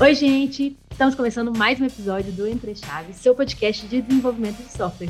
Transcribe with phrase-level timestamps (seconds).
[0.00, 0.76] Oi, gente!
[0.90, 5.08] Estamos começando mais um episódio do Entre Chaves, seu podcast de desenvolvimento de software.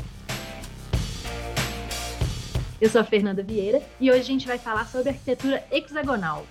[2.79, 6.45] Eu sou a Fernanda Vieira e hoje a gente vai falar sobre arquitetura hexagonal.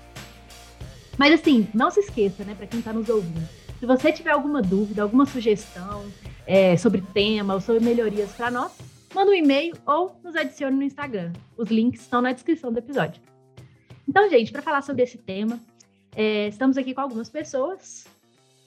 [1.17, 4.61] Mas assim, não se esqueça, né, para quem está nos ouvindo, se você tiver alguma
[4.61, 6.05] dúvida, alguma sugestão
[6.45, 8.73] é, sobre tema ou sobre melhorias para nós,
[9.15, 11.33] manda um e-mail ou nos adicione no Instagram.
[11.57, 13.23] Os links estão na descrição do episódio.
[14.09, 15.61] Então, gente, para falar sobre esse tema,
[16.17, 18.13] é, estamos aqui com algumas pessoas,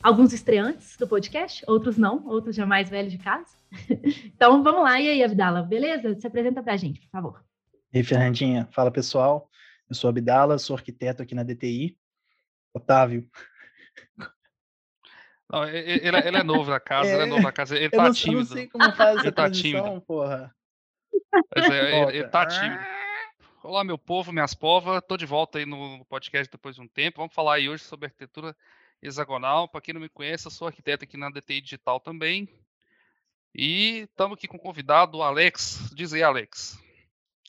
[0.01, 3.57] alguns estreantes do podcast, outros não, outros já mais velhos de casa.
[4.25, 4.99] então, vamos lá.
[4.99, 6.15] E aí, Abdala, beleza?
[6.15, 7.43] Se apresenta para a gente, por favor.
[7.93, 8.67] E aí, Fernandinha.
[8.71, 9.49] Fala, pessoal.
[9.89, 11.97] Eu sou Abdala, sou arquiteto aqui na DTI.
[12.73, 13.29] Otávio.
[15.49, 18.03] Não, ele, ele, é novo na casa, é, ele é novo na casa, ele tá
[18.03, 18.39] não, tímido.
[18.39, 20.01] Eu não sei como faz essa ele tá tímido.
[20.01, 20.53] porra.
[21.55, 22.83] Mas é, ele, ele, tá tímido.
[23.63, 25.01] Olá, meu povo, minhas povas.
[25.07, 27.19] Tô de volta aí no podcast depois de um tempo.
[27.19, 28.53] Vamos falar aí hoje sobre arquitetura
[29.01, 29.67] hexagonal.
[29.67, 32.49] Para quem não me conhece, eu sou arquiteto aqui na DTI Digital também.
[33.53, 35.91] E estamos aqui com o convidado, Alex.
[35.93, 36.77] Diz aí, Alex.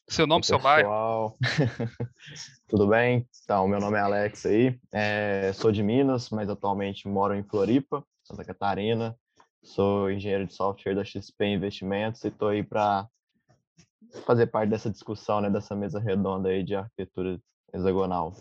[0.09, 1.37] Seu nome, seu bairro.
[2.67, 3.29] Tudo bem?
[3.45, 4.79] Então, meu nome é Alex aí.
[4.91, 9.15] É, sou de Minas, mas atualmente moro em Floripa, Santa Catarina.
[9.63, 13.07] Sou engenheiro de software da XP Investimentos e estou aí para
[14.25, 17.39] fazer parte dessa discussão, né, dessa mesa redonda aí de arquitetura
[17.73, 18.35] hexagonal.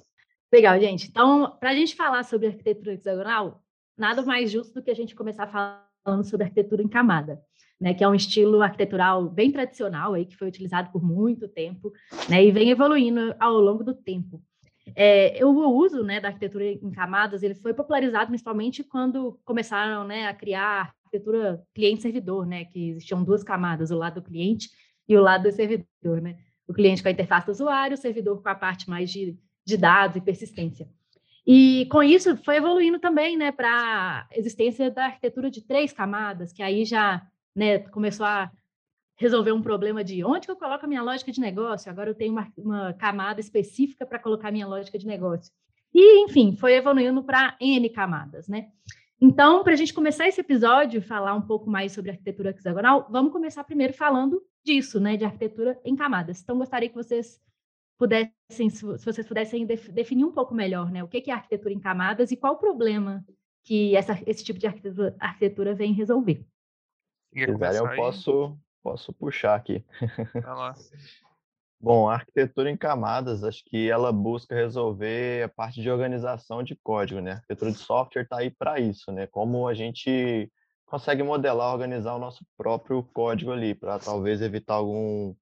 [0.53, 1.07] Legal, gente.
[1.09, 3.63] Então, para a gente falar sobre arquitetura hexagonal,
[3.97, 7.41] nada mais justo do que a gente começar falando sobre arquitetura em camada
[7.79, 11.93] né, que é um estilo arquitetural bem tradicional aí, que foi utilizado por muito tempo,
[12.27, 14.41] né, e vem evoluindo ao longo do tempo.
[14.95, 20.27] É, o uso né, da arquitetura em camadas ele foi popularizado principalmente quando começaram né,
[20.27, 24.69] a criar arquitetura cliente-servidor, né, que existiam duas camadas, o lado do cliente
[25.07, 26.21] e o lado do servidor.
[26.21, 26.37] Né?
[26.67, 29.37] O cliente com a interface do usuário, o servidor com a parte mais de,
[29.67, 30.87] de dados e persistência.
[31.45, 36.53] E com isso foi evoluindo também né, para a existência da arquitetura de três camadas,
[36.53, 37.21] que aí já
[37.53, 38.49] né, começou a
[39.17, 42.15] resolver um problema de onde que eu coloco a minha lógica de negócio, agora eu
[42.15, 45.51] tenho uma, uma camada específica para colocar a minha lógica de negócio.
[45.93, 48.67] E, enfim, foi evoluindo para N camadas, né?
[49.19, 53.31] Então, para a gente começar esse episódio, falar um pouco mais sobre arquitetura hexagonal, vamos
[53.31, 56.41] começar primeiro falando disso, né, de arquitetura em camadas.
[56.41, 57.41] Então, gostaria que vocês
[57.97, 62.31] pudessem, se vocês pudessem definir um pouco melhor, né, o que é arquitetura em camadas
[62.31, 63.25] e qual o problema
[63.63, 66.45] que essa, esse tipo de arquitetura, arquitetura vem resolver.
[67.33, 69.83] Se quiser, eu posso, posso puxar aqui.
[71.79, 76.75] Bom, a arquitetura em camadas, acho que ela busca resolver a parte de organização de
[76.75, 77.31] código, né?
[77.31, 79.27] A arquitetura de software está aí para isso, né?
[79.27, 80.51] Como a gente
[80.87, 85.35] consegue modelar, organizar o nosso próprio código ali, para talvez evitar algum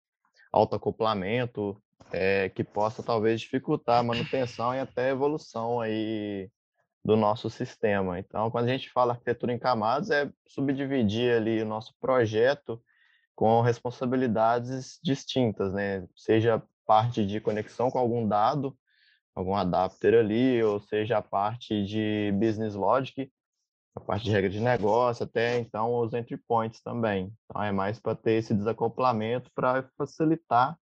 [0.51, 1.81] autoacoplamento
[2.15, 6.49] é, que possa talvez dificultar a manutenção e até a evolução aí
[7.05, 8.21] do nosso sistema.
[8.21, 12.81] Então, quando a gente fala arquitetura em camadas, é subdividir ali o nosso projeto
[13.35, 16.07] com responsabilidades distintas, né?
[16.15, 18.77] Seja parte de conexão com algum dado,
[19.35, 23.29] algum adapter ali, ou seja a parte de business logic,
[23.97, 27.33] a parte de regra de negócio, até então os entry points também.
[27.45, 30.79] Então é mais para ter esse desacoplamento para facilitar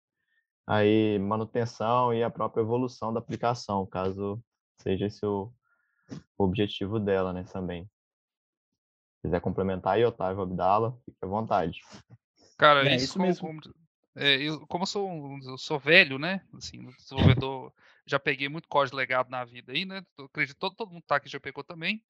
[0.70, 4.40] aí manutenção e a própria evolução da aplicação, caso
[4.80, 5.52] seja esse o,
[6.38, 7.86] objetivo dela, né, também.
[9.16, 11.82] Se quiser complementar aí, Otávio Abdala, fique à vontade.
[12.56, 13.48] Cara, é, isso, isso mesmo.
[13.48, 13.62] Como,
[14.16, 17.74] é, eu, como eu sou, eu sou velho, né, assim, desenvolvedor,
[18.06, 21.04] já peguei muito código legado na vida aí, né, eu acredito que todo, todo mundo
[21.06, 22.04] tá aqui já pegou também,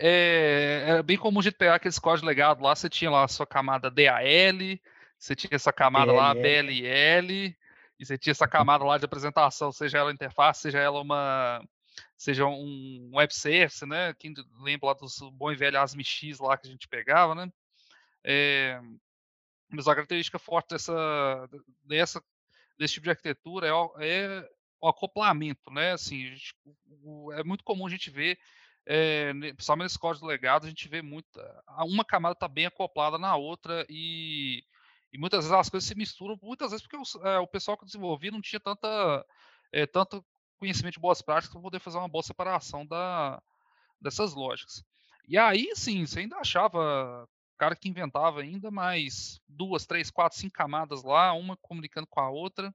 [0.00, 3.28] é, era bem comum a gente pegar aqueles códigos legados lá, você tinha lá a
[3.28, 4.78] sua camada DAL,
[5.18, 7.54] você tinha essa camada lá BLL,
[7.98, 11.62] e você tinha essa camada lá de apresentação, seja ela interface, seja ela uma
[12.16, 14.14] seja um web service, né?
[14.14, 17.50] Quem lembra lá dos bom e velho ASMX lá que a gente pegava, né?
[18.24, 18.80] É,
[19.70, 21.48] mas a característica forte dessa,
[21.84, 22.22] dessa,
[22.78, 24.48] desse tipo de arquitetura é, é
[24.80, 25.92] o acoplamento, né?
[25.92, 26.54] Assim, gente,
[27.02, 28.38] o, é muito comum a gente ver,
[28.84, 31.28] é, principalmente nesse código legado, a gente vê muito,
[31.78, 34.64] uma camada está bem acoplada na outra e,
[35.16, 37.86] e muitas vezes as coisas se misturam, muitas vezes porque o, é, o pessoal que
[37.86, 39.24] desenvolvia não tinha tanta,
[39.72, 40.22] é, tanto
[40.58, 43.42] conhecimento de boas práticas para poder fazer uma boa separação da,
[43.98, 44.84] dessas lógicas.
[45.26, 47.26] E aí, sim, você ainda achava
[47.56, 52.28] cara que inventava ainda mais duas, três, quatro, cinco camadas lá, uma comunicando com a
[52.28, 52.74] outra.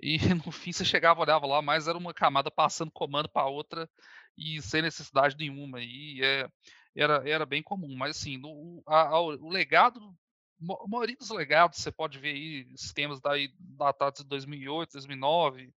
[0.00, 3.90] E no fim você chegava, olhava lá, mas era uma camada passando comando para outra
[4.38, 5.80] e sem necessidade nenhuma.
[5.80, 6.48] E é,
[6.94, 7.96] era, era bem comum.
[7.96, 10.14] Mas assim, no, a, a, o legado,
[10.60, 15.72] a maioria dos legados, você pode ver aí sistemas daí, datados de 2008, 2009,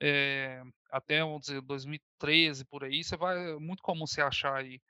[0.00, 4.80] é, até vamos dizer, 2013 por aí, você vai é muito comum você achar aí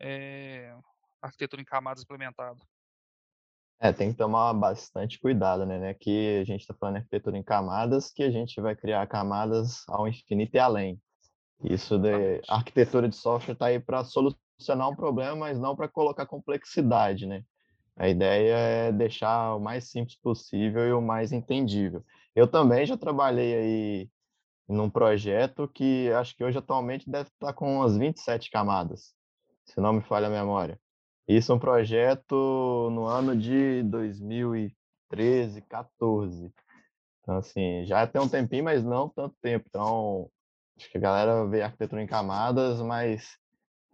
[0.00, 0.74] é,
[1.20, 2.60] arquitetura em camadas implementado?
[3.80, 5.78] É, tem que tomar bastante cuidado, né?
[5.78, 5.94] né?
[5.94, 9.82] Que a gente está falando de arquitetura em camadas, que a gente vai criar camadas
[9.88, 11.02] ao infinito e além.
[11.64, 16.26] Isso de arquitetura de software está aí para solucionar um problema, mas não para colocar
[16.26, 17.44] complexidade, né?
[17.96, 22.04] A ideia é deixar o mais simples possível e o mais entendível.
[22.34, 24.10] Eu também já trabalhei aí
[24.68, 29.14] num projeto que acho que hoje atualmente deve estar tá com umas 27 camadas,
[29.64, 30.80] se não me falha a memória.
[31.28, 36.52] Isso é um projeto no ano de 2013, 14.
[37.20, 39.66] Então, assim, já tem um tempinho, mas não tanto tempo.
[39.68, 40.28] Então,
[40.76, 43.38] acho que a galera vê arquitetura em camadas, mas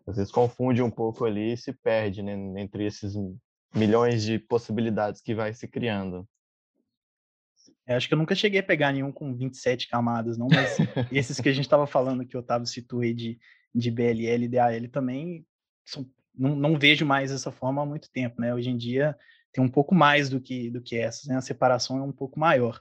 [0.06, 3.14] às vezes confunde um pouco ali e se perde né, entre esses
[3.74, 6.28] milhões de possibilidades que vai se criando.
[7.86, 10.76] Eu acho que eu nunca cheguei a pegar nenhum com 27 camadas, não, mas
[11.10, 13.38] esses que a gente estava falando, que o Otávio citou aí de,
[13.74, 15.46] de BLL e DAL também
[15.84, 18.54] são não, não, vejo mais essa forma há muito tempo, né?
[18.54, 19.16] Hoje em dia
[19.52, 21.36] tem um pouco mais do que do que essas, né?
[21.36, 22.80] A separação é um pouco maior.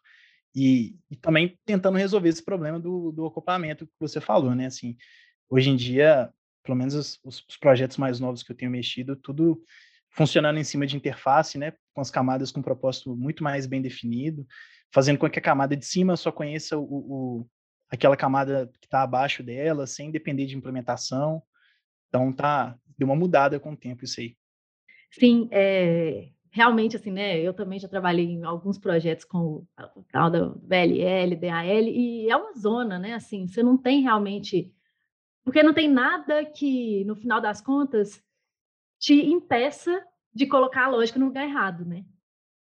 [0.54, 4.68] E, e também tentando resolver esse problema do, do acoplamento que você falou, né?
[4.68, 4.96] Assim,
[5.50, 6.32] hoje em dia,
[6.64, 9.64] pelo menos os, os projetos mais novos que eu tenho mexido, tudo
[10.18, 11.74] funcionando em cima de interface, né?
[11.94, 14.46] Com as camadas com um propósito muito mais bem definido,
[14.92, 17.48] fazendo com que a camada de cima só conheça o, o
[17.88, 21.44] aquela camada que está abaixo dela, sem depender de implementação.
[22.10, 24.36] Então tá, deu uma mudada com o tempo isso aí.
[25.12, 27.40] Sim, é, realmente assim, né?
[27.40, 29.68] Eu também já trabalhei em alguns projetos com o,
[30.12, 33.14] tal da VLL, DAL, e é uma zona, né?
[33.14, 34.74] Assim, você não tem realmente.
[35.46, 38.22] Porque não tem nada que, no final das contas,
[39.00, 40.04] te impeça
[40.34, 42.06] de colocar a lógica no lugar errado, né?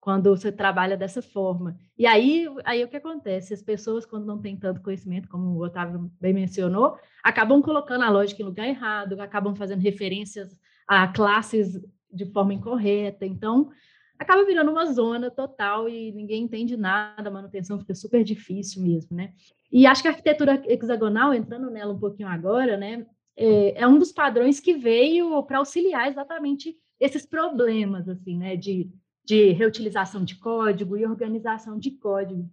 [0.07, 1.77] quando você trabalha dessa forma.
[1.97, 3.53] E aí, aí o que acontece?
[3.53, 8.09] As pessoas, quando não têm tanto conhecimento, como o Otávio bem mencionou, acabam colocando a
[8.09, 10.57] lógica em lugar errado, acabam fazendo referências
[10.87, 11.77] a classes
[12.09, 13.25] de forma incorreta.
[13.25, 13.69] Então,
[14.17, 19.13] acaba virando uma zona total e ninguém entende nada, a manutenção fica super difícil mesmo,
[19.13, 19.33] né?
[19.69, 23.05] E acho que a arquitetura hexagonal, entrando nela um pouquinho agora, né,
[23.37, 28.91] é, é um dos padrões que veio para auxiliar exatamente esses problemas, assim, né, de
[29.27, 32.49] de reutilização de código e organização de código.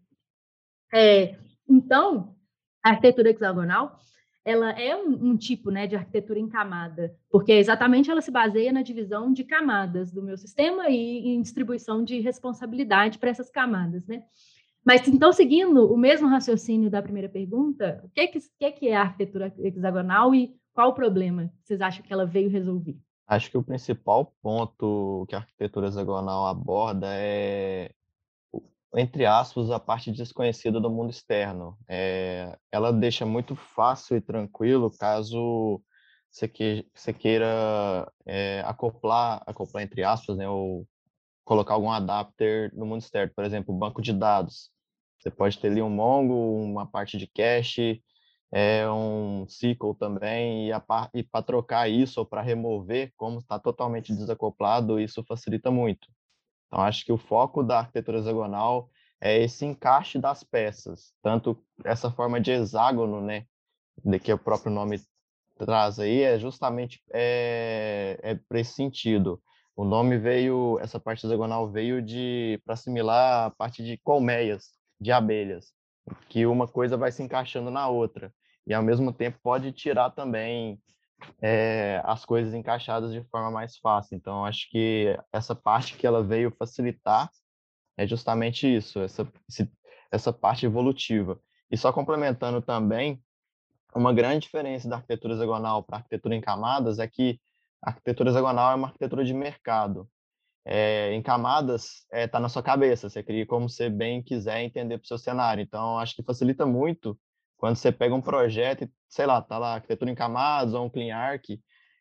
[0.93, 1.39] É,
[1.69, 2.35] então,
[2.83, 3.97] a arquitetura hexagonal
[4.45, 8.73] ela é um, um, tipo né, de arquitetura em camada, porque exatamente ela se baseia
[8.73, 14.05] na divisão de camadas do meu sistema e em distribuição de responsabilidade para essas camadas.
[14.07, 14.23] Né?
[14.85, 19.03] Mas, então, seguindo o mesmo raciocínio da primeira pergunta, o que que, que é a
[19.03, 22.99] arquitetura hexagonal e qual o problema vocês acham que ela veio resolver?
[23.27, 27.91] Acho que o principal ponto que a arquitetura hexagonal aborda é,
[28.97, 31.79] entre aspas, a parte desconhecida do mundo externo.
[31.89, 35.81] É, ela deixa muito fácil e tranquilo caso
[36.31, 36.51] você,
[36.93, 40.87] você queira é, acoplar, acoplar entre aspas, né, ou
[41.45, 43.33] colocar algum adapter no mundo externo.
[43.35, 44.71] Por exemplo, banco de dados.
[45.19, 48.03] Você pode ter ali um Mongo, uma parte de cache,
[48.57, 50.73] é um SQL também, e,
[51.13, 56.07] e para trocar isso ou para remover, como está totalmente desacoplado, isso facilita muito.
[56.69, 58.89] Então, acho que o foco da arquitetura hexagonal
[59.21, 63.45] é esse encaixe das peças, tanto essa forma de hexágono, né,
[64.05, 65.03] de que o próprio nome
[65.59, 69.43] traz aí, é justamente é, é para esse sentido.
[69.75, 75.11] O nome veio, essa parte hexagonal veio de para assimilar a parte de colmeias, de
[75.11, 75.73] abelhas,
[76.29, 78.33] que uma coisa vai se encaixando na outra
[78.67, 80.81] e ao mesmo tempo pode tirar também
[81.41, 84.17] é, as coisas encaixadas de forma mais fácil.
[84.17, 87.31] Então, acho que essa parte que ela veio facilitar
[87.97, 89.31] é justamente isso, essa,
[90.11, 91.41] essa parte evolutiva.
[91.71, 93.23] E só complementando também,
[93.95, 97.41] uma grande diferença da arquitetura hexagonal para arquitetura em camadas é que
[97.83, 100.09] a arquitetura hexagonal é uma arquitetura de mercado.
[100.67, 104.63] É, em camadas está é, tá na sua cabeça, você cria como você bem quiser
[104.63, 105.63] entender para o seu cenário.
[105.63, 107.19] Então, acho que facilita muito
[107.65, 111.17] quando você pega um projeto sei lá, tá lá arquitetura em camadas ou um clean
[111.17, 111.59] arc,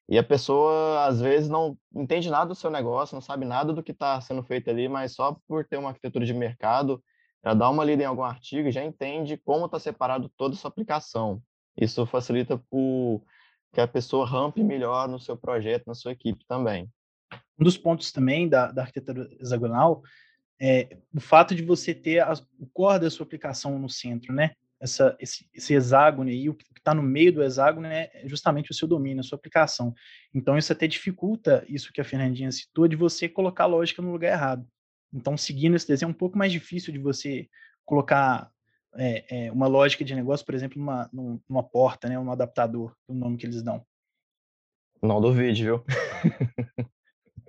[0.09, 3.81] e a pessoa às vezes não entende nada do seu negócio, não sabe nada do
[3.81, 7.01] que está sendo feito ali, mas só por ter uma arquitetura de mercado,
[7.45, 10.57] já dá uma lida em algum artigo e já entende como está separado toda a
[10.57, 11.41] sua aplicação.
[11.77, 13.21] Isso facilita o
[13.71, 16.91] que a pessoa rampe melhor no seu projeto, na sua equipe também.
[17.57, 20.01] Um dos pontos também da, da arquitetura hexagonal
[20.59, 24.55] é o fato de você ter a, o core da sua aplicação no centro, né?
[24.83, 28.73] Essa, esse, esse hexágono aí, o que está no meio do hexágono é justamente o
[28.73, 29.95] seu domínio, a sua aplicação.
[30.33, 34.11] Então, isso até dificulta isso que a Fernandinha citou, de você colocar a lógica no
[34.11, 34.67] lugar errado.
[35.13, 37.47] Então, seguindo esse desenho, é um pouco mais difícil de você
[37.85, 38.51] colocar
[38.95, 41.09] é, é, uma lógica de negócio, por exemplo, numa,
[41.47, 43.85] numa porta, né, um adaptador, o nome que eles dão.
[45.01, 45.85] Não duvide, viu?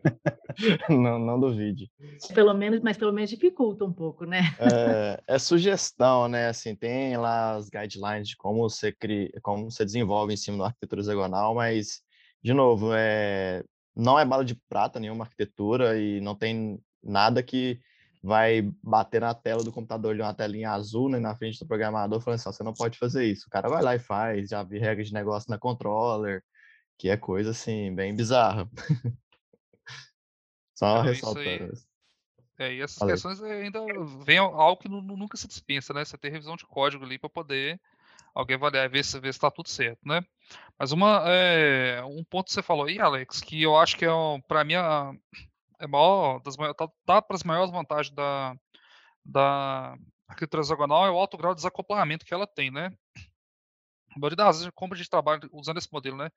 [0.88, 1.90] não, não duvide.
[2.34, 4.54] Pelo menos, mas pelo menos dificulta um pouco, né?
[4.58, 6.49] é, é, sugestão, né?
[6.49, 10.66] Assim, tem lá as guidelines de como você cria, como você desenvolve em cima da
[10.66, 12.02] arquitetura hexagonal, mas,
[12.42, 13.62] de novo, é,
[13.96, 17.80] não é bala de prata nenhuma arquitetura e não tem nada que
[18.23, 22.23] vai bater na tela do computador de uma telinha azul né, na frente do programador
[22.23, 23.44] falando assim, você não pode fazer isso.
[23.46, 26.42] O cara vai lá e faz, já vi regras de negócio na controller,
[26.99, 28.66] que é coisa assim, bem bizarra.
[30.75, 31.87] Só é, ressaltando isso.
[32.59, 33.14] É, e essas Valeu.
[33.14, 33.81] questões ainda
[34.25, 36.04] vem algo que nunca se dispensa, né?
[36.04, 37.81] Você ter revisão de código ali para poder
[38.35, 40.25] alguém avaliar ver se está tudo certo, né?
[40.78, 44.11] Mas uma é, um ponto que você falou aí, Alex, que eu acho que é
[44.47, 45.12] para mim a,
[45.81, 48.54] é maior das tá, tá para as maiores vantagens da
[49.25, 49.97] da
[50.28, 52.93] arquitetura hexagonal é o alto grau de desacoplamento que ela tem, né?
[54.14, 56.31] A maioria das vezes, como a gente trabalha usando esse modelo, né?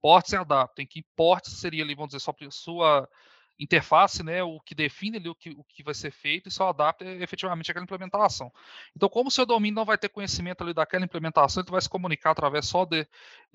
[0.00, 3.08] Portes e adaptem, que portes seria ali, vamos dizer, só sua
[3.58, 6.68] interface, né, o que define ali o que, o que vai ser feito e só
[6.68, 8.52] adapta efetivamente aquela implementação.
[8.96, 11.88] Então, como o seu domínio não vai ter conhecimento ali daquela implementação, ele vai se
[11.88, 13.06] comunicar através só de,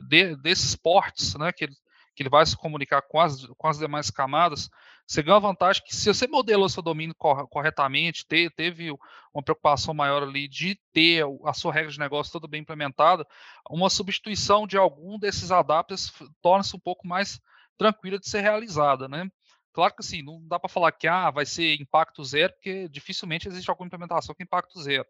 [0.02, 1.76] de desses ports, né, que ele,
[2.16, 4.70] que ele vai se comunicar com as, com as demais camadas,
[5.08, 8.92] você ganha a vantagem que se você modelou seu domínio corretamente, te, teve
[9.34, 13.26] uma preocupação maior ali de ter a sua regra de negócio toda bem implementada,
[13.70, 16.12] uma substituição de algum desses adapters
[16.42, 17.40] torna-se um pouco mais
[17.78, 19.30] tranquila de ser realizada, né?
[19.78, 23.48] Claro que assim, não dá para falar que ah, vai ser impacto zero, porque dificilmente
[23.48, 25.06] existe alguma implementação com impacto zero.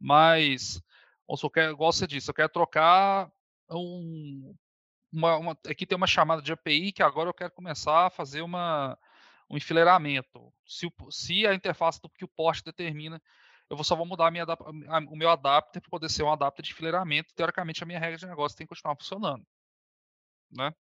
[0.00, 0.82] Mas,
[1.28, 3.30] ou se eu quero, igual você disse, eu quero trocar
[3.70, 4.52] um.
[5.12, 8.42] Uma, uma, aqui tem uma chamada de API que agora eu quero começar a fazer
[8.42, 8.98] uma,
[9.48, 10.52] um enfileiramento.
[10.66, 13.22] Se, o, se a interface do que o poste determina,
[13.70, 16.72] eu só vou mudar minha, a, o meu adapter para poder ser um adapter de
[16.72, 17.32] enfileiramento.
[17.36, 19.46] Teoricamente, a minha regra de negócio tem que continuar funcionando.
[20.50, 20.74] Né?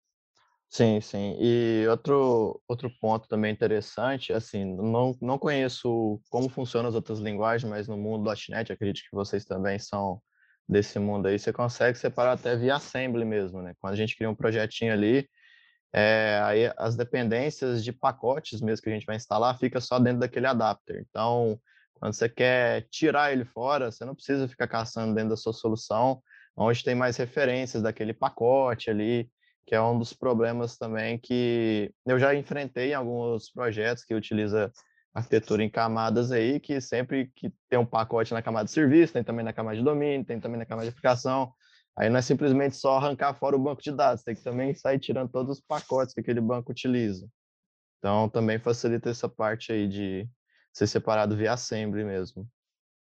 [0.70, 1.38] Sim, sim.
[1.40, 7.70] E outro, outro ponto também interessante, assim, não, não conheço como funcionam as outras linguagens,
[7.70, 10.22] mas no mundo do .NET, acredito que vocês também são
[10.68, 13.74] desse mundo aí, você consegue separar até via assembly mesmo, né?
[13.80, 15.28] Quando a gente cria um projetinho ali,
[15.94, 20.20] é, aí as dependências de pacotes mesmo que a gente vai instalar fica só dentro
[20.22, 21.06] daquele adapter.
[21.10, 21.60] Então,
[21.96, 26.22] quando você quer tirar ele fora, você não precisa ficar caçando dentro da sua solução,
[26.56, 29.30] onde tem mais referências daquele pacote ali,
[29.68, 34.72] que é um dos problemas também que eu já enfrentei em alguns projetos que utiliza
[35.14, 39.26] arquitetura em camadas aí, que sempre que tem um pacote na camada de serviço, tem
[39.26, 41.52] também na camada de domínio, tem também na camada de aplicação,
[41.98, 45.00] aí não é simplesmente só arrancar fora o banco de dados, tem que também sair
[45.00, 47.28] tirando todos os pacotes que aquele banco utiliza.
[47.98, 50.30] Então, também facilita essa parte aí de
[50.72, 52.48] ser separado via assembly mesmo.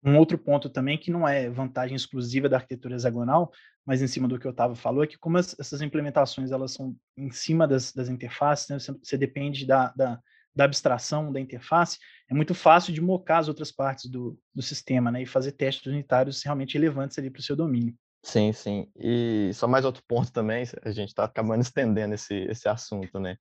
[0.02, 3.52] Um outro ponto também que não é vantagem exclusiva da arquitetura hexagonal,
[3.84, 6.72] mas em cima do que o Otávio falou, é que como as, essas implementações elas
[6.72, 10.18] são em cima das, das interfaces, né, você, você, depende da, da,
[10.54, 11.98] da, abstração da interface,
[12.30, 15.86] é muito fácil de mocar as outras partes do, do sistema né, e fazer testes
[15.86, 17.94] unitários realmente relevantes ali para o seu domínio.
[18.22, 18.86] Sim, sim.
[18.96, 23.36] E só mais outro ponto também, a gente está acabando estendendo esse, esse assunto, né?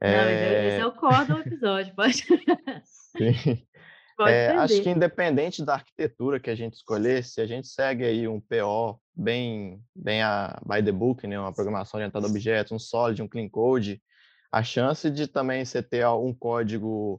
[0.00, 0.16] É...
[0.16, 2.24] Não, esse é o core do episódio, pode.
[2.84, 3.66] Sim.
[4.20, 8.28] É, acho que independente da arquitetura que a gente escolher, se a gente segue aí
[8.28, 12.78] um PO bem, bem a by the book, né, uma programação orientada a objetos, um
[12.78, 14.00] solid, um clean code,
[14.52, 17.18] a chance de também você ter um código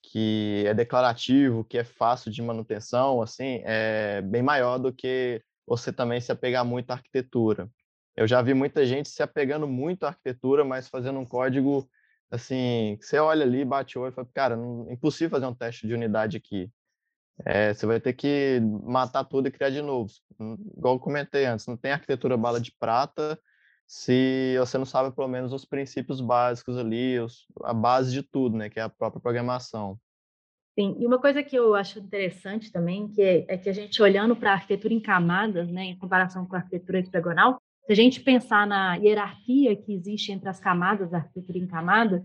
[0.00, 5.92] que é declarativo, que é fácil de manutenção, assim, é bem maior do que você
[5.92, 7.68] também se apegar muito à arquitetura.
[8.16, 11.88] Eu já vi muita gente se apegando muito à arquitetura, mas fazendo um código
[12.30, 15.86] assim, você olha ali, bate o olho e fala, cara, não, impossível fazer um teste
[15.86, 16.70] de unidade aqui.
[17.44, 20.10] É, você vai ter que matar tudo e criar de novo.
[20.40, 23.38] Hum, igual eu comentei antes, não tem arquitetura bala de prata
[23.88, 28.54] se você não sabe pelo menos os princípios básicos ali, os, a base de tudo,
[28.54, 29.98] né, que é a própria programação.
[30.78, 34.00] Sim, e uma coisa que eu acho interessante também, que é, é que a gente
[34.02, 37.96] olhando para a arquitetura em camadas, né, em comparação com a arquitetura hexagonal, se a
[37.96, 42.22] gente pensar na hierarquia que existe entre as camadas da arquitetura em camada,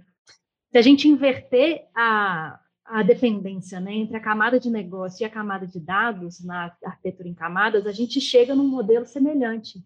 [0.70, 5.30] se a gente inverter a, a dependência né, entre a camada de negócio e a
[5.30, 9.82] camada de dados na arquitetura em camadas, a gente chega num modelo semelhante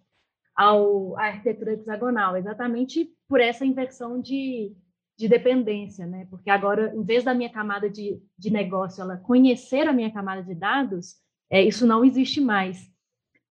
[0.55, 4.75] ao, à arquitetura hexagonal, exatamente por essa inversão de,
[5.15, 6.25] de dependência, né?
[6.31, 10.41] Porque agora, em vez da minha camada de, de negócio ela conhecer a minha camada
[10.41, 11.17] de dados,
[11.51, 12.91] é, isso não existe mais.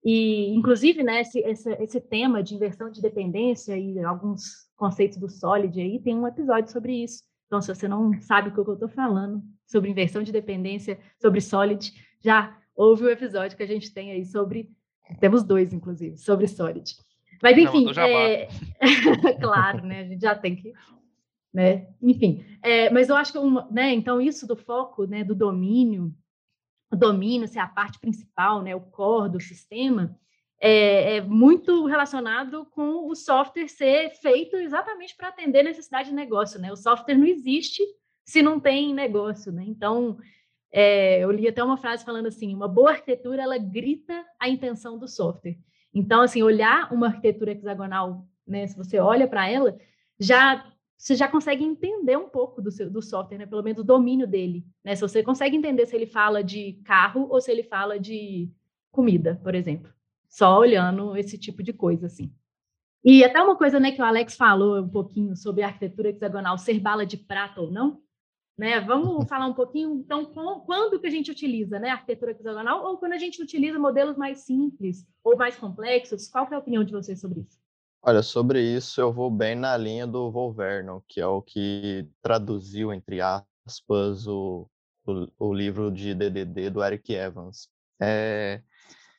[0.08, 5.28] E, inclusive, né, esse, esse, esse, tema de inversão de dependência e alguns conceitos do
[5.28, 7.24] Solid aí, tem um episódio sobre isso.
[7.48, 11.40] Então, se você não sabe o que eu estou falando sobre inversão de dependência, sobre
[11.40, 14.70] Solid, já ouve o episódio que a gente tem aí sobre,
[15.18, 16.94] temos dois, inclusive, sobre Solid.
[17.42, 18.46] Mas, enfim, é...
[19.42, 20.02] claro, né?
[20.02, 20.72] A gente já tem que.
[21.52, 21.88] Né?
[22.00, 26.14] Enfim, é, mas eu acho que, uma, né, então, isso do foco, né, do domínio,
[26.90, 30.16] o domínio ser a parte principal, né, o core do sistema,
[30.58, 36.58] é, é, muito relacionado com o software ser feito exatamente para atender necessidade de negócio,
[36.58, 36.72] né?
[36.72, 37.82] O software não existe
[38.24, 39.64] se não tem negócio, né?
[39.66, 40.16] Então,
[40.72, 44.98] é, eu li até uma frase falando assim, uma boa arquitetura, ela grita a intenção
[44.98, 45.58] do software.
[45.92, 49.78] Então, assim, olhar uma arquitetura hexagonal, né, se você olha para ela,
[50.18, 50.64] já
[50.96, 54.26] você já consegue entender um pouco do, seu, do software, né, pelo menos o domínio
[54.26, 54.64] dele.
[54.84, 54.94] Né?
[54.94, 58.50] Se você consegue entender se ele fala de carro ou se ele fala de
[58.90, 59.92] comida, por exemplo.
[60.28, 62.32] Só olhando esse tipo de coisa, assim.
[63.04, 66.58] E até uma coisa né, que o Alex falou um pouquinho sobre a arquitetura hexagonal
[66.58, 68.02] ser bala de prata ou não,
[68.58, 68.80] né?
[68.80, 70.24] Vamos falar um pouquinho, então,
[70.66, 74.16] quando que a gente utiliza né, a arquitetura hexagonal ou quando a gente utiliza modelos
[74.16, 76.26] mais simples ou mais complexos?
[76.26, 77.65] Qual é a opinião de vocês sobre isso?
[78.08, 82.92] Olha, sobre isso eu vou bem na linha do Volverno, que é o que traduziu,
[82.92, 84.70] entre aspas, o,
[85.04, 87.68] o, o livro de DDD do Eric Evans.
[88.00, 88.62] É,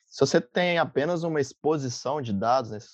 [0.06, 2.88] se você tem apenas uma exposição de dados, né, se,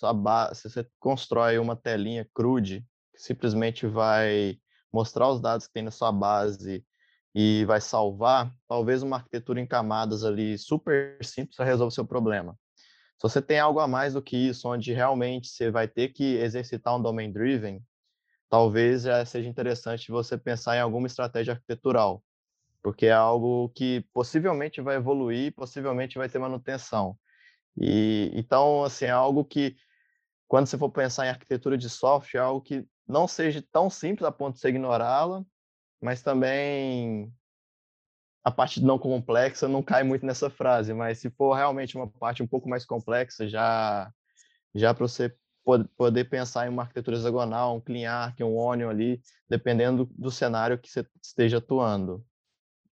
[0.55, 2.85] se você constrói uma telinha crude,
[3.15, 4.59] que simplesmente vai
[4.93, 6.85] mostrar os dados que tem na sua base
[7.33, 12.59] e vai salvar, talvez uma arquitetura em camadas ali super simples resolva o seu problema.
[13.17, 16.37] Se você tem algo a mais do que isso, onde realmente você vai ter que
[16.37, 17.83] exercitar um domain driven,
[18.49, 22.23] talvez já seja interessante você pensar em alguma estratégia arquitetural,
[22.83, 27.19] porque é algo que possivelmente vai evoluir, possivelmente vai ter manutenção.
[27.77, 29.77] E então, assim, é algo que
[30.47, 34.27] quando você for pensar em arquitetura de software, é algo que não seja tão simples
[34.27, 35.45] a ponto de você ignorá-la,
[36.01, 37.33] mas também
[38.45, 42.43] a parte não complexa não cai muito nessa frase, mas se for realmente uma parte
[42.43, 44.13] um pouco mais complexa, já
[44.75, 45.35] já para você
[45.97, 50.77] poder pensar em uma arquitetura hexagonal, um clean arc, um onion ali, dependendo do cenário
[50.77, 52.23] que você esteja atuando.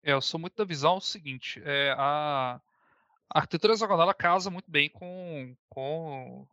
[0.01, 2.61] É, eu sou muito da visão o seguinte, é, a,
[3.29, 6.47] a arquitetura hexagonal casa muito bem com, com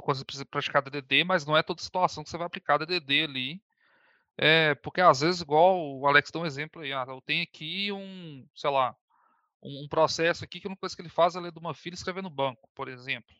[0.00, 3.24] quando você precisa praticar DDD, mas não é toda situação que você vai aplicar DDD
[3.24, 3.62] ali.
[4.40, 7.90] É, porque às vezes, igual o Alex deu um exemplo aí, ah, eu tenho aqui
[7.90, 8.94] um, sei lá,
[9.62, 11.94] um, um processo aqui que uma coisa que ele faz é ler de uma filha
[11.94, 13.34] escrever no banco, por exemplo.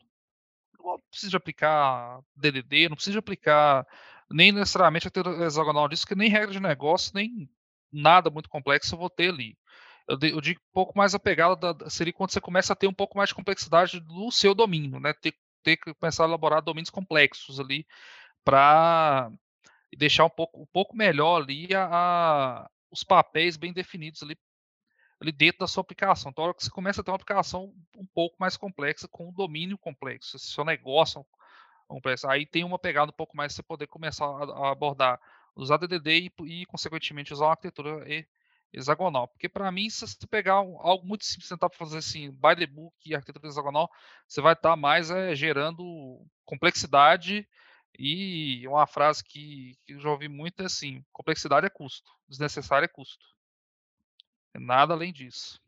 [0.77, 3.87] Não precisa aplicar DDD, não precisa aplicar
[4.29, 7.49] nem necessariamente a hexagonal disso, que nem regra de negócio, nem
[7.91, 9.57] nada muito complexo eu vou ter ali.
[10.07, 12.87] Eu, eu digo um pouco mais a pegada da, seria quando você começa a ter
[12.87, 15.13] um pouco mais de complexidade do seu domínio, né?
[15.13, 15.33] Ter
[15.63, 17.85] ter que começar a elaborar domínios complexos ali
[18.43, 19.31] para
[19.97, 24.37] deixar um pouco, um pouco melhor ali a, a, os papéis bem definidos ali,
[25.19, 26.31] ali dentro da sua aplicação.
[26.31, 29.33] Então, hora que você começa a ter uma aplicação um pouco mais complexa, com um
[29.33, 31.23] domínio complexo, se seu negócio é
[31.87, 35.19] complexo, aí tem uma pegada um pouco mais você poder começar a, a abordar,
[35.55, 38.05] usar DDD e, e, consequentemente, usar uma arquitetura
[38.71, 39.27] hexagonal.
[39.27, 42.95] Porque para mim, se você pegar algo muito simples, tentar fazer assim, by the book
[43.05, 43.89] e arquitetura hexagonal,
[44.27, 47.47] você vai estar tá mais é, gerando complexidade
[47.99, 52.85] e uma frase que, que, eu já ouvi muito é assim, complexidade é custo, desnecessário
[52.85, 53.25] é custo.
[54.55, 55.59] Nada além disso.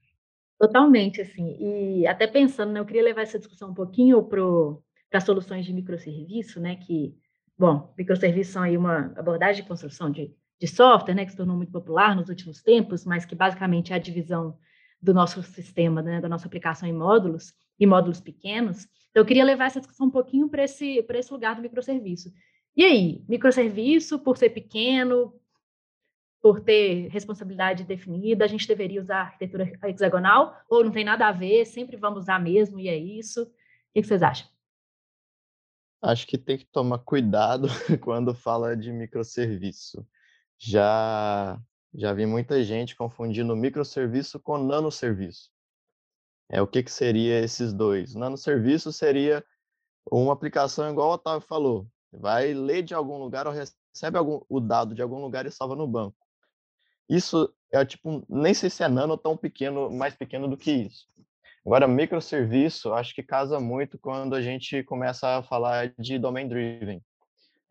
[0.59, 1.57] Totalmente, assim.
[1.59, 6.59] E até pensando, né, eu queria levar essa discussão um pouquinho para soluções de microserviço,
[6.59, 7.15] né, que,
[7.57, 11.57] bom, microserviços são aí uma abordagem de construção de de software, né, que se tornou
[11.57, 14.55] muito popular nos últimos tempos, mas que basicamente é a divisão
[15.01, 18.87] do nosso sistema, né, da nossa aplicação em módulos, e módulos pequenos.
[19.11, 22.33] Então, eu queria levar essa discussão um pouquinho para esse, esse lugar do microserviço.
[22.75, 25.39] E aí, microserviço, por ser pequeno,
[26.41, 31.31] por ter responsabilidade definida, a gente deveria usar arquitetura hexagonal, ou não tem nada a
[31.31, 33.43] ver, sempre vamos usar mesmo, e é isso?
[33.43, 33.47] O
[33.93, 34.47] que vocês acham?
[36.01, 37.67] Acho que tem que tomar cuidado
[38.01, 40.03] quando fala de microserviço
[40.61, 41.59] já
[41.93, 45.49] já vi muita gente confundindo microserviço com nanoserviço.
[46.51, 48.13] É o que que seria esses dois?
[48.13, 49.43] Nanoserviço seria
[50.11, 54.59] uma aplicação igual o Otávio falou, vai ler de algum lugar ou recebe algum, o
[54.59, 56.17] dado de algum lugar e salva no banco.
[57.07, 61.07] Isso é tipo, nem sei se é nano tão pequeno, mais pequeno do que isso.
[61.65, 67.01] Agora, microserviço, acho que casa muito quando a gente começa a falar de domain driven.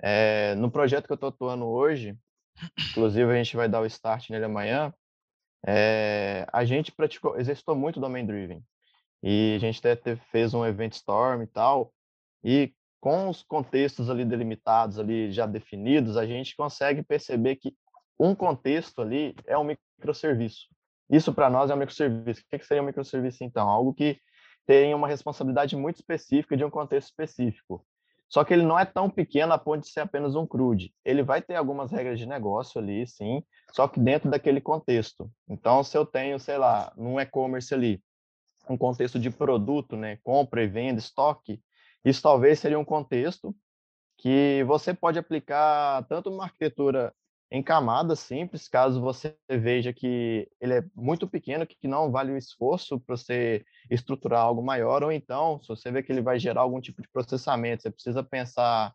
[0.02, 2.16] É, no projeto que eu estou atuando hoje,
[2.90, 4.94] inclusive a gente vai dar o start nele amanhã,
[5.66, 8.64] é, a gente praticou, exercitou muito Domain Driven.
[9.22, 11.92] E a gente até fez um event storm e tal,
[12.42, 17.74] e com os contextos ali delimitados, ali já definidos, a gente consegue perceber que
[18.18, 20.66] um contexto ali é um microserviço.
[21.10, 22.42] Isso para nós é um microserviço.
[22.42, 23.68] O que seria um microserviço então?
[23.68, 24.20] Algo que
[24.66, 27.84] tem uma responsabilidade muito específica de um contexto específico.
[28.28, 30.94] só que ele não é tão pequeno a ponto de ser apenas um CRUD.
[31.04, 35.28] Ele vai ter algumas regras de negócio ali, sim, só que dentro daquele contexto.
[35.48, 38.00] Então, se eu tenho, sei lá, num e-commerce ali,
[38.70, 41.60] um contexto de produto, né, compra e venda, estoque,
[42.04, 43.54] isso talvez seria um contexto
[44.16, 47.12] que você pode aplicar tanto uma arquitetura
[47.50, 52.36] em camadas simples, caso você veja que ele é muito pequeno, que não vale o
[52.36, 56.60] esforço para você estruturar algo maior, ou então, se você vê que ele vai gerar
[56.60, 58.94] algum tipo de processamento, você precisa pensar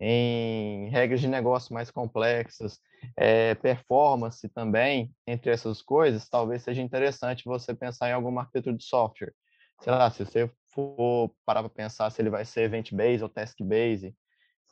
[0.00, 2.80] em regras de negócio mais complexas,
[3.16, 8.84] é, performance também, entre essas coisas, talvez seja interessante você pensar em alguma arquitetura de
[8.84, 9.32] software.
[9.80, 14.14] Sei lá, se você for parar para pensar se ele vai ser event-based ou task-based,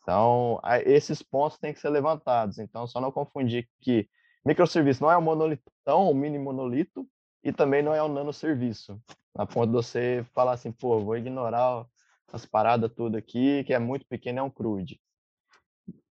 [0.02, 2.58] então, esses pontos têm que ser levantados.
[2.58, 4.08] Então, só não confundir que
[4.44, 7.06] microserviço não é um monolitão, um mini monolito,
[7.42, 9.00] e também não é um nanoserviço.
[9.34, 11.86] A ponto de você falar assim, pô, vou ignorar
[12.32, 15.00] as paradas tudo aqui, que é muito pequeno, é um CRUD.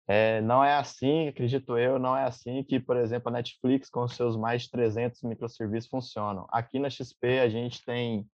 [0.08, 4.08] É, não é assim, acredito eu, não é assim que, por exemplo, a Netflix com
[4.08, 6.48] seus mais de 300 microserviços funcionam.
[6.50, 8.30] Aqui na XP a gente tem,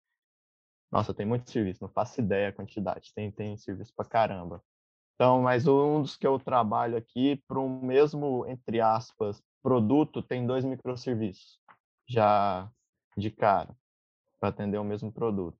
[0.92, 4.62] nossa, tem muito serviço, não faço ideia a quantidade, tem, tem serviço pra caramba.
[5.16, 10.46] Então, mas um dos que eu trabalho aqui, para um mesmo, entre aspas, produto, tem
[10.46, 11.60] dois microserviços
[12.08, 12.70] já
[13.16, 13.76] de cara,
[14.40, 15.58] para atender o mesmo produto.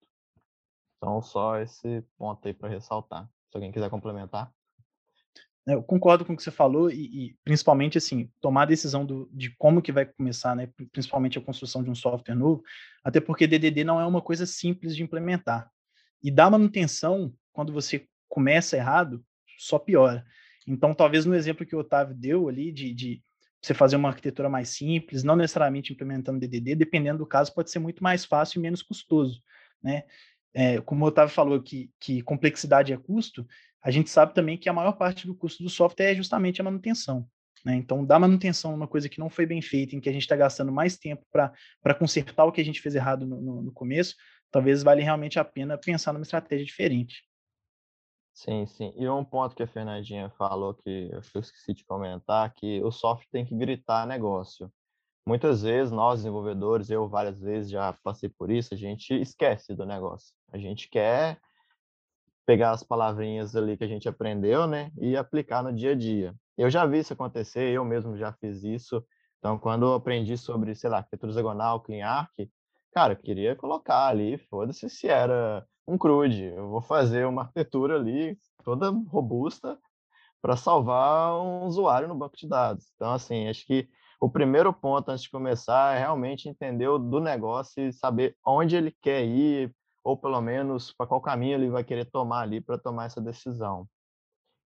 [0.98, 3.28] Então, só esse ponto aí para ressaltar.
[3.50, 4.54] Se alguém quiser complementar.
[5.66, 9.30] Eu concordo com o que você falou e, e principalmente assim tomar a decisão do,
[9.32, 10.70] de como que vai começar, né?
[10.92, 12.62] Principalmente a construção de um software novo,
[13.04, 15.70] até porque DDD não é uma coisa simples de implementar
[16.22, 19.24] e dar manutenção quando você começa errado
[19.58, 20.26] só piora.
[20.68, 23.24] Então, talvez no exemplo que o Otávio deu ali, de, de
[23.62, 27.80] você fazer uma arquitetura mais simples, não necessariamente implementando DDD, dependendo do caso, pode ser
[27.80, 29.42] muito mais fácil e menos custoso,
[29.82, 30.04] né?
[30.54, 33.46] É, como o Otávio falou que, que complexidade é custo,
[33.82, 36.64] a gente sabe também que a maior parte do custo do software é justamente a
[36.64, 37.28] manutenção.
[37.66, 37.76] Né?
[37.76, 40.36] Então, dar manutenção numa coisa que não foi bem feita, em que a gente está
[40.36, 44.16] gastando mais tempo para consertar o que a gente fez errado no, no, no começo,
[44.52, 47.24] talvez vale realmente a pena pensar numa estratégia diferente.
[48.34, 48.94] Sim, sim.
[48.98, 53.28] E um ponto que a Fernandinha falou que eu esqueci de comentar, que o software
[53.32, 54.72] tem que gritar negócio.
[55.26, 59.86] Muitas vezes nós desenvolvedores, eu várias vezes já passei por isso, a gente esquece do
[59.86, 60.34] negócio.
[60.52, 61.40] A gente quer
[62.46, 66.36] pegar as palavrinhas ali que a gente aprendeu, né, e aplicar no dia a dia.
[66.58, 69.04] Eu já vi isso acontecer, eu mesmo já fiz isso.
[69.40, 72.32] Então, quando eu aprendi sobre, sei lá, arquitetura hexagonal, Clean Arc,
[72.94, 76.44] cara, eu queria colocar ali, foda-se se era um CRUD.
[76.44, 79.78] Eu vou fazer uma arquitetura ali toda robusta
[80.42, 82.92] para salvar um usuário no banco de dados.
[82.96, 83.90] Então, assim, acho que
[84.24, 88.74] o primeiro ponto antes de começar é realmente entender o do negócio e saber onde
[88.74, 92.78] ele quer ir, ou pelo menos para qual caminho ele vai querer tomar ali para
[92.78, 93.86] tomar essa decisão.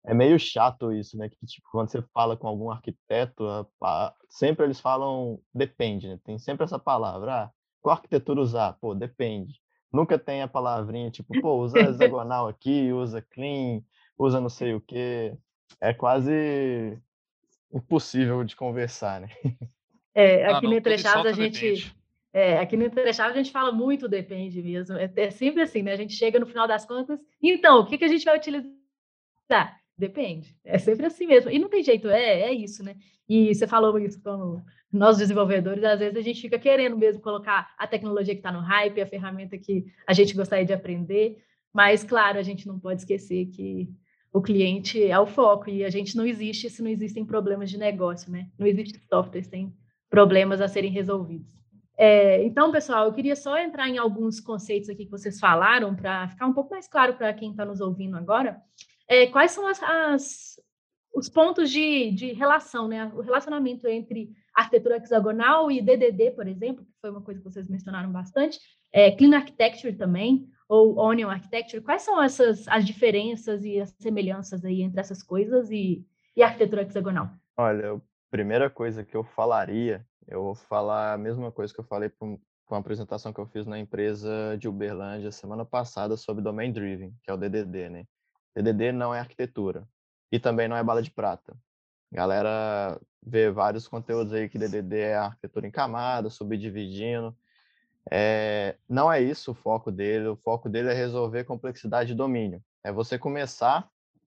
[0.05, 1.27] É meio chato isso, né?
[1.27, 3.45] Que tipo, quando você fala com algum arquiteto,
[4.29, 6.17] sempre eles falam depende, né?
[6.23, 7.43] Tem sempre essa palavra.
[7.43, 8.77] Ah, qual arquitetura usar?
[8.79, 9.59] Pô, depende.
[9.91, 13.81] Nunca tem a palavrinha tipo, pô, usa hexagonal aqui, usa clean,
[14.17, 15.37] usa não sei o quê.
[15.81, 16.97] É quase
[17.73, 19.29] impossível de conversar, né?
[20.13, 21.95] É, aqui no Entrechaves a gente.
[22.33, 24.97] É, aqui no Entrechaves a gente fala muito depende mesmo.
[24.97, 25.93] É, é, sempre assim, né?
[25.93, 27.19] A gente chega no final das contas.
[27.41, 28.71] Então, o que, que a gente vai utilizar?
[29.97, 30.55] Depende.
[30.63, 31.51] É sempre assim mesmo.
[31.51, 32.95] E não tem jeito, é, é isso, né?
[33.27, 37.73] E você falou isso como nós desenvolvedores, às vezes a gente fica querendo mesmo colocar
[37.77, 41.41] a tecnologia que está no hype, a ferramenta que a gente gostaria de aprender,
[41.73, 43.89] mas, claro, a gente não pode esquecer que
[44.33, 47.77] o cliente é o foco e a gente não existe se não existem problemas de
[47.77, 48.47] negócio, né?
[48.57, 49.73] Não existe software sem
[50.09, 51.47] problemas a serem resolvidos.
[51.97, 56.29] É, então, pessoal, eu queria só entrar em alguns conceitos aqui que vocês falaram para
[56.29, 58.59] ficar um pouco mais claro para quem está nos ouvindo agora.
[59.07, 60.59] É, quais são as, as,
[61.13, 63.11] os pontos de, de relação, né?
[63.13, 67.67] O relacionamento entre arquitetura hexagonal e DDD, por exemplo, que foi uma coisa que vocês
[67.67, 68.59] mencionaram bastante,
[68.91, 74.63] é, Clean Architecture também, ou Onion Architecture, quais são essas as diferenças e as semelhanças
[74.63, 77.29] aí entre essas coisas e, e arquitetura hexagonal?
[77.57, 81.83] Olha, a primeira coisa que eu falaria, eu vou falar a mesma coisa que eu
[81.83, 86.71] falei com uma apresentação que eu fiz na empresa de Uberlândia semana passada sobre Domain
[86.71, 88.05] Driven, que é o DDD, né?
[88.55, 89.85] DDD não é arquitetura
[90.31, 91.53] e também não é bala de prata.
[92.09, 97.35] Galera vê vários conteúdos aí que DDD é arquitetura em camada, subdividindo.
[98.11, 100.27] É, não é isso o foco dele.
[100.27, 102.61] O foco dele é resolver complexidade de domínio.
[102.83, 103.89] É você começar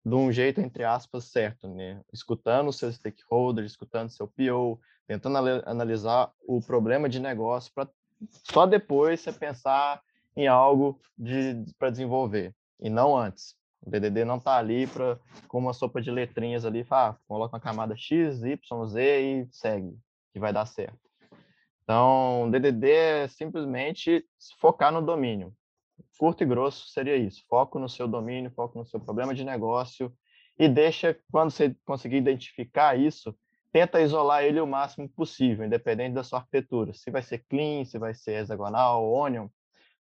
[0.05, 1.99] de um jeito, entre aspas, certo, né?
[2.13, 7.89] Escutando seus stakeholders, escutando seu PO, tentando analisar o problema de negócio para
[8.31, 10.01] só depois você pensar
[10.35, 13.55] em algo de, para desenvolver, e não antes.
[13.81, 17.61] O DDD não está ali para com uma sopa de letrinhas ali, ah, coloca uma
[17.61, 19.97] camada X, Y, Z e segue,
[20.33, 21.04] que vai dar certo.
[21.85, 24.25] Então, DDD é simplesmente
[24.59, 25.53] focar no domínio.
[26.17, 27.43] Curto e grosso seria isso.
[27.47, 30.11] Foco no seu domínio, foco no seu problema de negócio
[30.57, 33.37] e deixa, quando você conseguir identificar isso,
[33.71, 36.93] tenta isolar ele o máximo possível, independente da sua arquitetura.
[36.93, 39.47] Se vai ser clean, se vai ser hexagonal, onion,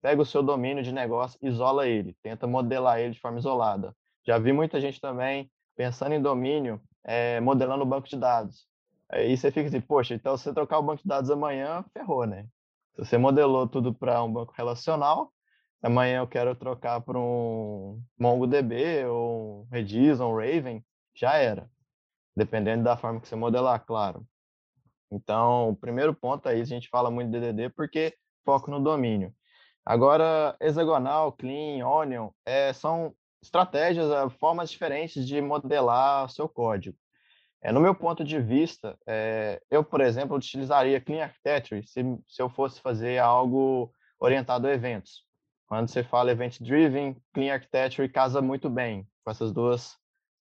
[0.02, 3.96] pega o seu domínio de negócio, isola ele, tenta modelar ele de forma isolada.
[4.28, 8.68] Já vi muita gente também pensando em domínio, é, modelando o banco de dados.
[9.12, 12.26] Aí você fica assim, poxa, então se você trocar o banco de dados amanhã, ferrou,
[12.26, 12.48] né?
[12.96, 15.34] Se você modelou tudo para um banco relacional,
[15.82, 20.84] amanhã eu quero trocar para um MongoDB ou um Redis ou um Raven,
[21.16, 21.70] já era.
[22.36, 24.26] Dependendo da forma que você modelar, claro.
[25.12, 29.34] Então, o primeiro ponto aí, a gente fala muito de DDD porque foco no domínio.
[29.86, 36.98] Agora, hexagonal, clean, onion, é, são estratégias, é, formas diferentes de modelar seu código.
[37.64, 42.42] É, no meu ponto de vista, é, eu, por exemplo, utilizaria Clean Architecture se, se
[42.42, 45.24] eu fosse fazer algo orientado a eventos.
[45.68, 49.96] Quando você fala Event Driven, Clean Architecture casa muito bem com essas duas,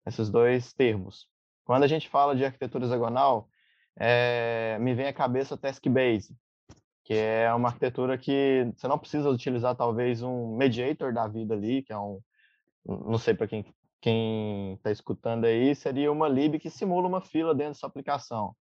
[0.05, 1.27] esses dois termos.
[1.63, 3.49] Quando a gente fala de arquitetura hexagonal,
[3.97, 6.35] é, me vem à cabeça Task Base,
[7.05, 11.81] que é uma arquitetura que você não precisa utilizar talvez um mediator da vida ali,
[11.81, 12.19] que é um,
[12.85, 13.65] não sei para quem
[14.05, 18.55] quem está escutando aí, seria uma lib que simula uma fila dentro da sua aplicação.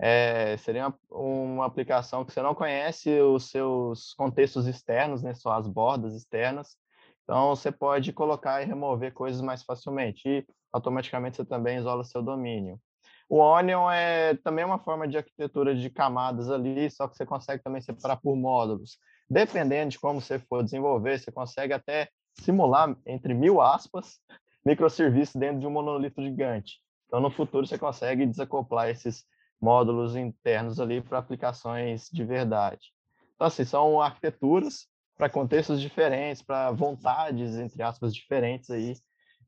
[0.00, 5.54] É, seria uma, uma, aplicação que você não conhece os seus contextos externos, né, só
[5.54, 6.76] as bordas externas.
[7.24, 10.28] Então, você pode colocar e remover coisas mais facilmente.
[10.28, 12.80] E, automaticamente, você também isola seu domínio.
[13.28, 17.64] O Onion é também uma forma de arquitetura de camadas ali, só que você consegue
[17.64, 18.96] também separar por módulos.
[19.28, 24.20] Dependendo de como você for desenvolver, você consegue até simular, entre mil aspas,
[24.68, 26.78] microserviços dentro de um monolito gigante.
[27.06, 29.24] Então, no futuro, você consegue desacoplar esses
[29.58, 32.92] módulos internos ali para aplicações de verdade.
[33.34, 38.94] Então, assim, são arquiteturas para contextos diferentes, para vontades, entre aspas, diferentes aí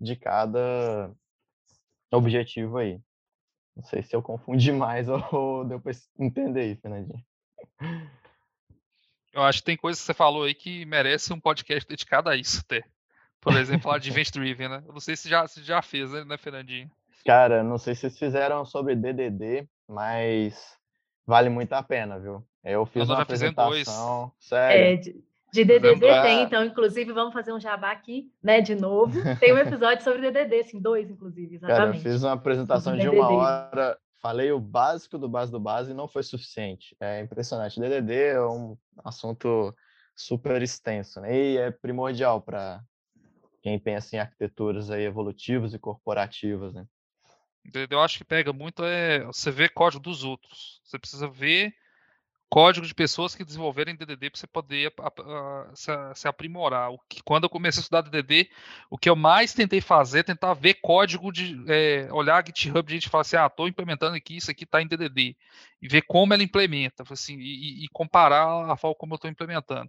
[0.00, 1.12] de cada
[2.10, 2.98] objetivo aí.
[3.76, 7.22] Não sei se eu confundi mais ou deu para entender aí, Fernandinho.
[9.32, 12.36] Eu acho que tem coisas que você falou aí que merece um podcast dedicado a
[12.36, 12.82] isso, até.
[13.40, 14.82] Por exemplo, falar de Event Driven, né?
[14.86, 16.90] Eu não sei se já, se já fez, né, né, Fernandinho?
[17.24, 20.76] Cara, não sei se vocês fizeram sobre DDD, mas
[21.26, 22.44] vale muito a pena, viu?
[22.62, 24.82] Eu fiz uma apresentação, sério.
[24.82, 29.18] É, de, de DDD tem, então, inclusive, vamos fazer um jabá aqui, né, de novo.
[29.38, 31.78] Tem um episódio sobre DDD, sim, dois, inclusive, exatamente.
[31.78, 35.92] Cara, eu fiz uma apresentação de uma hora, falei o básico do base do base
[35.92, 36.94] e não foi suficiente.
[37.00, 37.80] É impressionante.
[37.80, 39.74] DDD é um assunto
[40.14, 41.34] super extenso, né?
[41.34, 42.82] E é primordial para
[43.62, 46.86] quem pensa em arquiteturas aí evolutivas e corporativas, né?
[47.90, 50.80] Eu acho que pega muito é você ver código dos outros.
[50.82, 51.74] Você precisa ver
[52.50, 54.92] código de pessoas que desenvolverem DDD para você poder
[55.74, 56.90] se, se, aprimorar.
[56.90, 58.50] O que, quando eu comecei a estudar DDD,
[58.90, 62.94] o que eu mais tentei fazer é tentar ver código de é, olhar GitHub de
[62.94, 65.36] gente falar assim, ah, estou implementando aqui, isso aqui está em DDD
[65.80, 69.88] e ver como ela implementa, assim, e, e comparar a forma como eu estou implementando.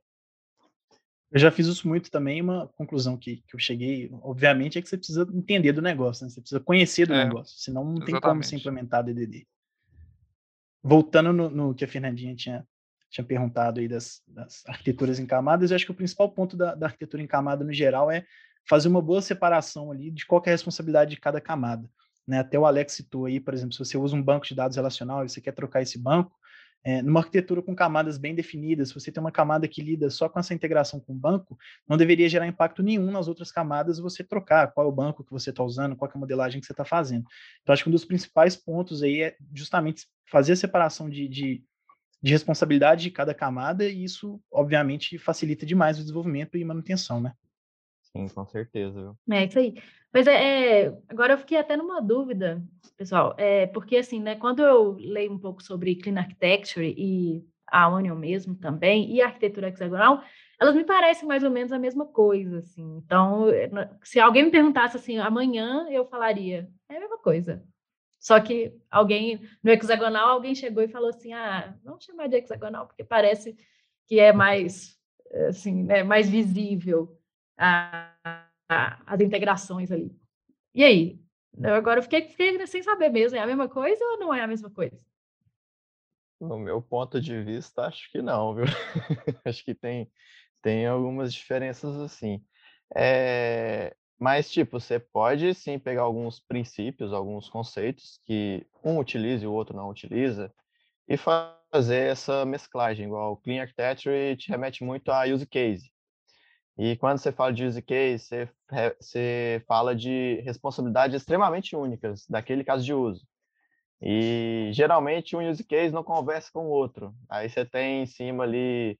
[1.32, 4.89] Eu já fiz isso muito também, uma conclusão que, que eu cheguei, obviamente, é que
[4.89, 6.30] você precisa entender do negócio, né?
[6.30, 8.12] Você precisa conhecer do é, negócio, senão não exatamente.
[8.12, 9.48] tem como se implementar DDD.
[10.84, 12.67] Voltando no, no, que a Fernandinha tinha,
[13.10, 16.76] tinha perguntado aí das, das arquiteturas em camadas, eu acho que o principal ponto da,
[16.76, 18.26] da arquitetura em camada no geral é
[18.67, 21.89] fazer uma boa separação ali de qual é a responsabilidade de cada camada.
[22.28, 22.39] Né?
[22.39, 25.24] Até o Alex citou aí, por exemplo, se você usa um banco de dados relacional
[25.24, 26.38] e você quer trocar esse banco,
[26.84, 30.28] é, numa arquitetura com camadas bem definidas, se você tem uma camada que lida só
[30.28, 34.24] com essa integração com o banco, não deveria gerar impacto nenhum nas outras camadas você
[34.24, 36.74] trocar qual é o banco que você está usando, qual é a modelagem que você
[36.74, 37.26] está fazendo.
[37.62, 41.63] Então, acho que um dos principais pontos aí é justamente fazer a separação de, de,
[42.22, 47.34] de responsabilidade de cada camada, e isso, obviamente, facilita demais o desenvolvimento e manutenção, né?
[48.15, 49.15] Sim, com certeza.
[49.32, 49.76] É isso aí.
[50.13, 52.62] Mas é, é, agora eu fiquei até numa dúvida,
[52.97, 57.88] pessoal, é, porque assim, né, quando eu leio um pouco sobre Clean Architecture e a
[57.88, 60.21] Onion mesmo também, e a arquitetura hexagonal,
[60.60, 62.97] elas me parecem mais ou menos a mesma coisa, assim.
[62.97, 63.69] Então, eh,
[64.04, 67.63] se alguém me perguntasse assim, amanhã eu falaria, é a mesma coisa.
[68.19, 72.88] Só que alguém, no hexagonal, alguém chegou e falou assim, ah, vamos chamar de hexagonal,
[72.88, 73.56] porque parece
[74.06, 74.97] que é mais,
[75.47, 77.17] assim, né, mais visível
[77.62, 80.12] as integrações ali.
[80.74, 81.19] E aí?
[81.62, 84.47] Eu agora fiquei, fiquei sem saber mesmo, é a mesma coisa ou não é a
[84.47, 84.97] mesma coisa?
[86.39, 88.65] No meu ponto de vista, acho que não, viu?
[89.45, 90.12] acho que tem,
[90.62, 92.43] tem algumas diferenças assim.
[92.95, 99.47] É, Mas, tipo, você pode sim pegar alguns princípios, alguns conceitos que um utiliza e
[99.47, 100.54] o outro não utiliza,
[101.08, 105.91] e fazer essa mesclagem, igual o Clean Architecture te remete muito a use case.
[106.77, 108.49] E quando você fala de use case, você,
[108.99, 113.25] você fala de responsabilidades extremamente únicas daquele caso de uso.
[114.01, 117.13] E geralmente um use case não conversa com o outro.
[117.29, 118.97] Aí você tem em cima ali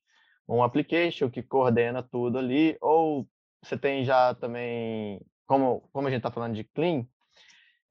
[0.47, 3.27] um application que coordena tudo ali, ou
[3.63, 7.05] você tem já também, como, como a gente está falando de clean,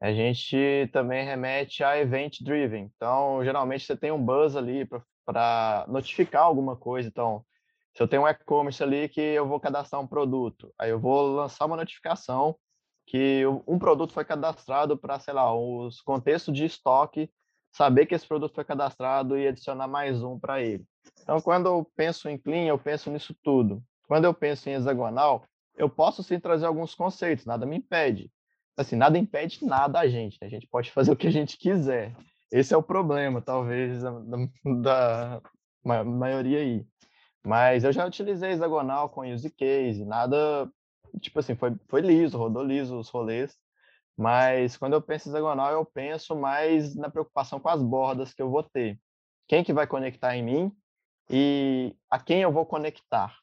[0.00, 2.90] a gente também remete a event driven.
[2.96, 4.88] Então, geralmente você tem um buzz ali
[5.24, 7.08] para notificar alguma coisa.
[7.08, 7.44] Então,
[7.94, 11.35] se eu tenho um e-commerce ali que eu vou cadastrar um produto, aí eu vou
[11.35, 12.57] lançar uma notificação
[13.07, 17.29] que um produto foi cadastrado para, sei lá, os contextos de estoque,
[17.72, 20.85] saber que esse produto foi cadastrado e adicionar mais um para ele.
[21.20, 23.83] Então, quando eu penso em clean, eu penso nisso tudo.
[24.07, 25.44] Quando eu penso em hexagonal,
[25.76, 28.31] eu posso sim trazer alguns conceitos, nada me impede.
[28.76, 30.46] Assim, nada impede nada a gente, né?
[30.46, 32.14] a gente pode fazer o que a gente quiser.
[32.53, 34.11] Esse é o problema, talvez, da,
[34.83, 35.42] da
[35.85, 36.87] maioria aí.
[37.44, 40.70] Mas eu já utilizei hexagonal com use case, nada,
[41.20, 43.57] tipo assim, foi, foi liso, rodou liso os rolês.
[44.16, 48.50] Mas quando eu penso hexagonal, eu penso mais na preocupação com as bordas que eu
[48.50, 49.00] vou ter.
[49.48, 50.72] Quem que vai conectar em mim
[51.31, 53.37] e a quem eu vou conectar.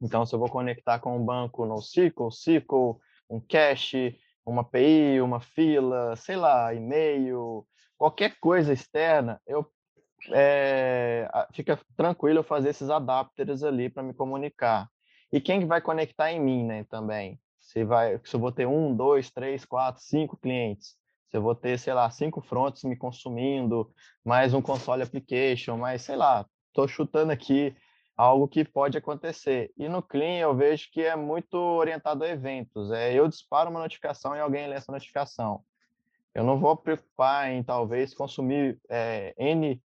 [0.00, 5.20] Então, se eu vou conectar com um banco no SQL, SQL, um cache, uma API,
[5.20, 7.66] uma fila, sei lá, e-mail,
[7.96, 9.70] qualquer coisa externa, eu
[10.30, 14.88] é, fica tranquilo eu fazer esses adapters ali para me comunicar.
[15.32, 17.38] E quem vai conectar em mim, né, também?
[17.60, 20.96] Se, vai, se eu vou ter um, dois, três, quatro, cinco clientes,
[21.28, 23.92] se eu vou ter, sei lá, cinco fronts me consumindo,
[24.24, 27.74] mais um console application, mais, sei lá, estou chutando aqui
[28.16, 29.72] algo que pode acontecer.
[29.76, 32.90] E no Clean eu vejo que é muito orientado a eventos.
[32.90, 35.60] É, eu disparo uma notificação e alguém lê essa notificação.
[36.34, 39.82] Eu não vou preocupar em talvez consumir é, N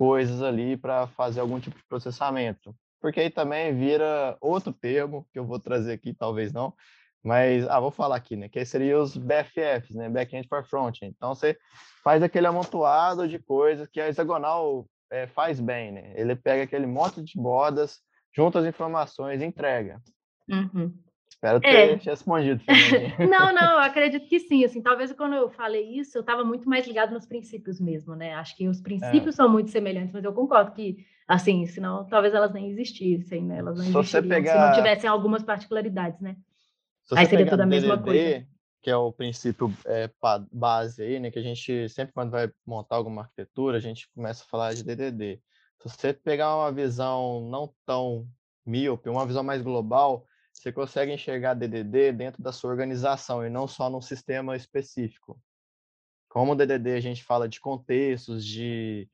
[0.00, 2.74] coisas ali para fazer algum tipo de processamento.
[3.02, 6.72] Porque aí também vira outro termo que eu vou trazer aqui, talvez não,
[7.22, 8.48] mas ah, vou falar aqui, né?
[8.48, 10.08] Que seria os BFFs, né?
[10.08, 11.12] Backend for Frontend.
[11.14, 11.54] Então você
[12.02, 16.14] faz aquele amontoado de coisas que a hexagonal é, faz bem, né?
[16.16, 17.98] Ele pega aquele monte de bordas,
[18.34, 20.00] junta as informações entrega.
[20.48, 20.94] Uhum.
[21.40, 21.94] Espero ter é.
[21.94, 22.62] respondido.
[23.18, 24.62] não, não, eu acredito que sim.
[24.62, 28.34] Assim, talvez quando eu falei isso, eu estava muito mais ligado nos princípios mesmo, né?
[28.34, 29.36] Acho que os princípios é.
[29.36, 33.58] são muito semelhantes, mas eu concordo que, assim, senão talvez elas nem existissem, né?
[33.58, 34.52] Elas não se existiriam pegar...
[34.52, 36.36] se não tivessem algumas particularidades, né?
[37.12, 38.46] Aí seria tudo a mesma DDD, coisa
[38.82, 40.10] que é o princípio é,
[40.52, 41.30] base aí, né?
[41.30, 44.84] Que a gente sempre quando vai montar alguma arquitetura, a gente começa a falar de
[44.84, 45.40] DDD.
[45.82, 48.26] Se você pegar uma visão não tão
[48.66, 50.26] míope, uma visão mais global,
[50.60, 55.40] você consegue enxergar DDD dentro da sua organização e não só num sistema específico.
[56.28, 59.08] Como o DDD a gente fala de contextos, de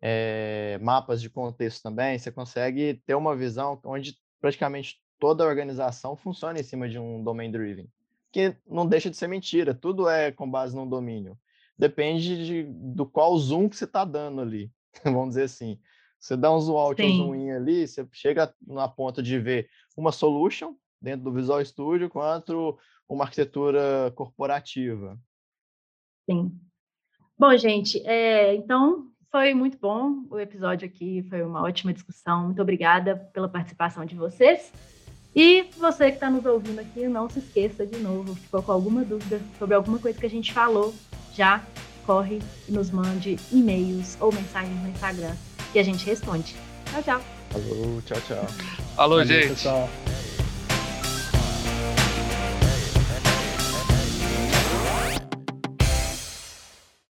[0.00, 6.16] é, mapas de contexto também, você consegue ter uma visão onde praticamente toda a organização
[6.16, 7.90] funciona em cima de um domain driven
[8.30, 9.74] que não deixa de ser mentira.
[9.74, 11.36] Tudo é com base num domínio.
[11.76, 14.70] Depende de, do qual zoom que você está dando ali,
[15.04, 15.78] vamos dizer assim.
[16.18, 17.08] Você dá um zoom out, Sim.
[17.08, 21.64] um zoom in ali, você chega na ponta de ver uma solution dentro do Visual
[21.64, 25.18] Studio quanto uma arquitetura corporativa.
[26.30, 26.52] Sim.
[27.38, 32.46] Bom, gente, é, então foi muito bom o episódio aqui, foi uma ótima discussão.
[32.46, 34.72] Muito obrigada pela participação de vocês.
[35.34, 39.02] E você que está nos ouvindo aqui, não se esqueça de novo, ficou com alguma
[39.02, 40.94] dúvida sobre alguma coisa que a gente falou,
[41.32, 41.64] já
[42.06, 45.34] corre e nos mande e-mails ou mensagens no Instagram
[45.72, 46.54] que a gente responde.
[46.90, 47.22] Tchau, tchau.
[47.54, 48.46] Alô, tchau, tchau.
[48.96, 49.48] Alô, Valeu, gente.
[49.48, 49.88] Pessoal.